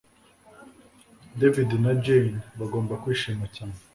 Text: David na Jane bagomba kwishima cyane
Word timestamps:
David 1.39 1.69
na 1.83 1.91
Jane 2.03 2.39
bagomba 2.59 2.93
kwishima 3.03 3.45
cyane 3.55 3.77